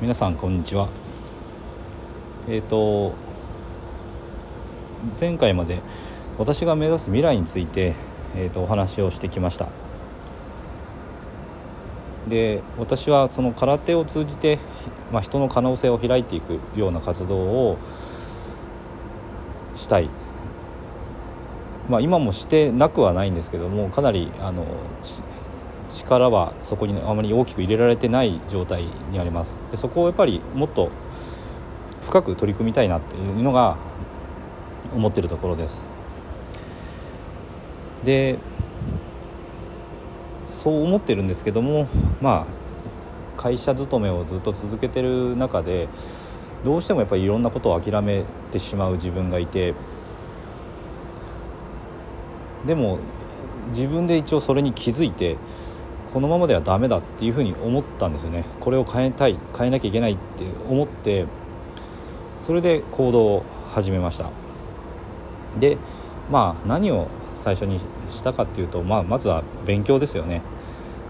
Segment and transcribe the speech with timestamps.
[0.00, 0.88] 皆さんこんにちは。
[2.48, 3.14] えっ、ー、と
[5.18, 5.80] 前回まで
[6.38, 7.94] 私が目指す未来について、
[8.36, 9.66] えーと、お話をしてきました。
[12.28, 14.60] で私はその空手を通じて、
[15.10, 17.78] まあ、人の可能性を開いていくような活動を
[19.74, 20.08] したい、
[21.88, 24.64] まあ、今もしてなくはないんですけどもかなりあの
[25.88, 29.60] 力はそこにあまり大きく入れられてない状態にあります。
[29.70, 30.90] でそこをやっぱりもっと
[32.06, 33.76] 深く取り組みたいなっていうのが
[34.94, 35.86] 思ってるところです。
[38.04, 38.38] で
[40.46, 41.86] そう思ってるんですけども
[42.20, 42.58] まあ
[43.36, 45.88] 会社勤めをずっと続けてる中で
[46.64, 49.74] どうしてもやっぱりいろんなことを諦めてしまう自分がいて
[52.66, 52.98] でも
[53.68, 55.36] 自分で一応それに気づいて
[56.12, 58.44] このままではダメだっていうふうに思ったんですよね。
[58.60, 61.26] これを変えたい変えなきゃいけないって思って
[62.38, 64.30] それで行動を始めました。
[65.58, 65.76] で
[66.30, 70.42] まあ何を最初にしたかっていうと、まあ、まずは勉強ですよね。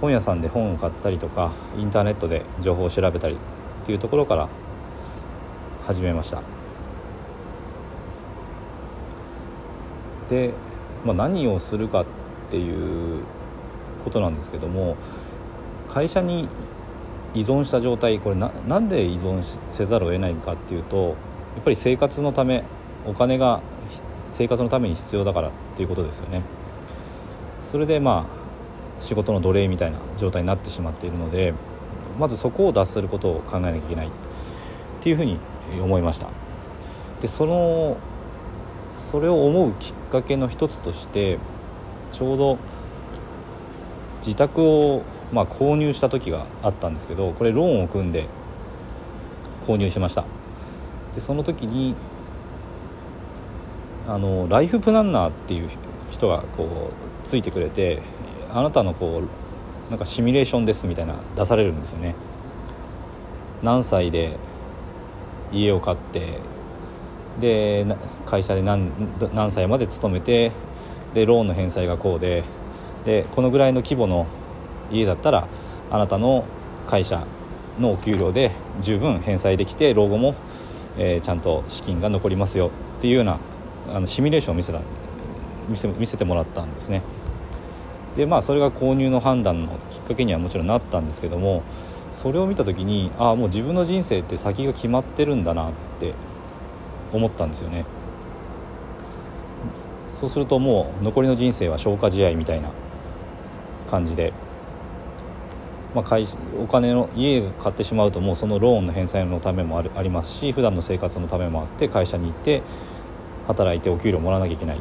[0.00, 3.36] 本屋さんで本を買ったりとかインターネットで情報を調べたりっ
[3.86, 4.48] ていうところから
[5.86, 6.42] 始めました。
[10.28, 10.52] で、
[11.04, 12.04] まあ、何をするかっ
[12.50, 13.24] ていう
[14.00, 14.96] ことなんですけども
[15.88, 16.48] 会社に
[17.34, 20.96] 依存した状態これななんで依存せざるを得ないかっていうと
[21.54, 22.64] やっぱり生活のため
[23.06, 23.60] お金が
[24.30, 26.42] 生活のために必要だからっていうことですよね。
[27.62, 31.54] それでまあ仕事の奴隷みたいな状態になってしまっているので
[32.18, 34.08] まずそこを脱することを考えなきゃいけない。
[34.08, 34.10] っ
[35.02, 35.38] ていうふうに
[35.80, 36.28] 思いました。
[37.22, 37.96] でその
[38.92, 41.38] それを思うきっかけの一つとして
[42.12, 42.58] ちょうど
[44.24, 48.26] 自宅をまあ購入した時があったんですけどこれローンを組んで
[49.66, 50.24] 購入しました。
[51.14, 51.94] でその時に
[54.08, 55.68] あのライフプランナーっていう
[56.10, 58.02] 人がこうついてくれて
[58.52, 59.22] あなたのこ
[59.88, 62.14] うなんかシミュレーションですみたいな出されるんですよね。
[63.62, 64.36] 何歳で
[65.52, 66.38] 家を買って
[67.38, 67.86] で
[68.26, 68.90] 会社で何
[69.34, 70.52] 何歳まで勤めて
[71.14, 72.44] でローンの返済がこうで
[73.04, 74.26] でこのぐらいの規模の
[74.90, 75.46] 家だったら
[75.90, 76.44] あなたの
[76.86, 77.26] 会社
[77.78, 80.34] のお給料で十分返済できて老後も、
[80.98, 83.38] えー、ちゃんと資金が残りますよっていうような
[83.92, 84.80] あのシミュレーションを見せた
[85.68, 87.02] 見せ見せてもらったんですね。
[88.16, 91.62] でまあそれが購入の判断のきっかけにはもちろんなったんですけども
[92.10, 96.14] それを見た時にああもう自分の人生って先が決まってるんだなって
[97.12, 97.84] 思ったんですよね。
[100.12, 102.70] そうするともう残りの人生は消化試合みたいな
[103.90, 104.32] 感じで、
[105.94, 106.18] まあ、
[106.62, 112.62] お金の家買ってしまうともうそのローンの返済のためもあるありますし普段の生活のためもあって会社に行って
[113.48, 114.80] 働いてお給料もらわなきゃいけない。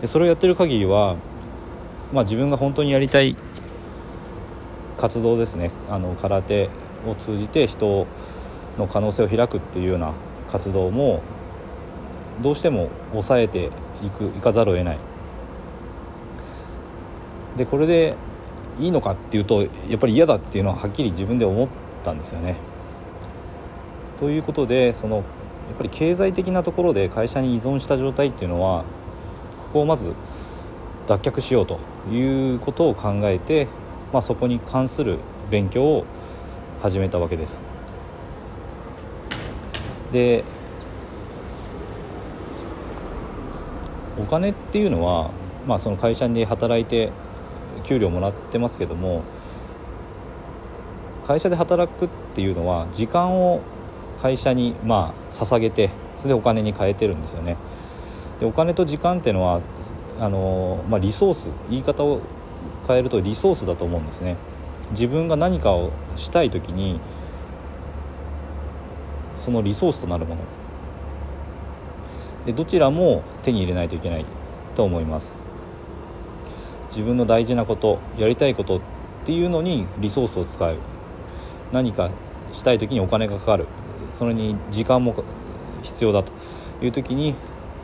[0.00, 1.16] でそれをやってる限りは、
[2.12, 3.34] まあ、自分が本当にやりたい
[4.98, 5.70] 活動ですね。
[5.90, 6.68] あの空手
[7.08, 8.06] を通じて人
[8.78, 10.12] の可能性を開くっていうような
[10.50, 11.22] 活動も
[12.42, 13.70] どうしても抑えて
[14.04, 14.98] いくいかざるを得ない。
[17.56, 18.14] でこれで
[18.78, 21.68] いいのかっていうとやっぱり嫌だっていうのははっきり自分で思っ
[22.04, 22.56] たんですよね。
[24.18, 25.24] ということでそのやっ
[25.76, 28.84] ぱり経済的なところで会社に依存した状態っていうのは
[29.66, 30.12] ここをまず
[31.06, 31.78] 脱却しようと
[32.10, 33.68] いうことを考えて、
[34.12, 35.18] まあ、そこに関する
[35.50, 36.06] 勉強を
[36.82, 37.62] 始めたわけです。
[40.12, 40.44] で
[44.18, 45.30] お金っていうのは、
[45.66, 47.12] まあ、その会社で働いて
[47.86, 49.22] 給料もらってますけども
[51.26, 53.60] 会社で働くっていうのは時間を
[54.20, 57.56] 会社にまあ捧げてそれでお金に変えてるんですよね。
[58.40, 59.60] でお金と時間っていうのは
[60.20, 62.20] あの、まあ、リソース言い方を
[62.86, 64.36] 変えるとリソースだと思うんですね。
[64.90, 67.00] 自分が何かをしたい時に
[69.34, 70.40] そのリソースとなるもの。
[72.46, 74.24] でどちらも手に入れないといけない
[74.74, 75.45] と思います。
[76.96, 78.80] 自分の大事なことやりたいことっ
[79.26, 80.76] ていうのにリソースを使う。
[81.70, 82.08] 何か
[82.54, 83.66] したい時にお金がかかる。
[84.08, 85.14] それに時間も
[85.82, 86.32] 必要だと
[86.82, 87.34] いう時に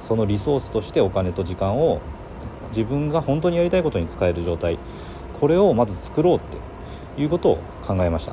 [0.00, 2.00] そのリソースとしてお金と時間を
[2.68, 4.78] 自分が本当にやりたいことに使える状態。
[5.38, 6.40] これをまず作ろうっ
[7.16, 8.32] ていうことを考えました。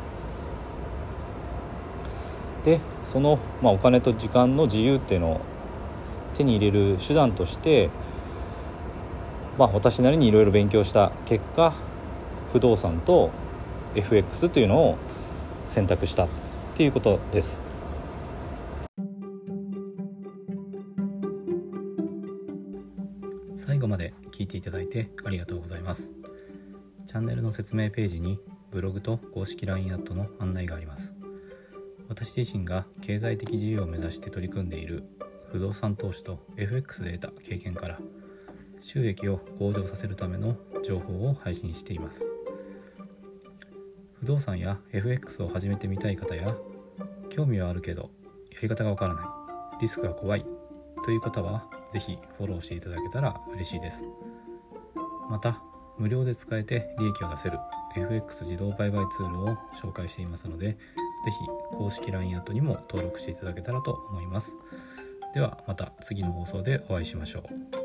[2.64, 5.42] でその、まあ、お金と時間の自由っていうのを
[6.36, 7.90] 手に入れる手段として
[9.60, 11.74] まあ、私なりにいろいろ勉強した結果
[12.54, 13.30] 不動産と
[13.94, 14.98] FX というのを
[15.66, 16.28] 選択したっ
[16.76, 17.62] ていうことです。
[23.54, 26.14] 最後まで聞いていただいてありがとうございます。
[27.06, 28.40] チャンネルの説明ページに
[28.72, 31.16] ブログと公式 LINE アットの案内があります。
[32.08, 35.04] 私自身が経済的自由を目指して取り組んでいる
[35.52, 38.00] 不動産投資と FX で得た経験から
[38.80, 42.28] 収益を向上させるための情報を配信しています。
[44.20, 46.56] 不動産や FX を始めてみたい方や
[47.30, 48.10] 興味はあるけど
[48.52, 50.46] やり方がわからないリスクが怖い
[51.06, 54.06] という方は是非フォローしていただけたら嬉しいです。
[55.30, 55.62] また
[55.98, 57.60] 無料で使えて利益を出せる
[57.96, 60.78] FX 自動売買ツールを紹介していますので
[61.26, 64.58] 是非公式 LINE アットにも登録していただけたらと思います。
[65.34, 67.79] ではまた次の放送でお会いしましょう。